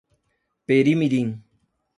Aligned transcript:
Peri 0.67 0.95
Mirim 0.95 1.31